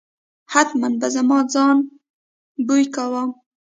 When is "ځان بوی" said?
1.53-2.85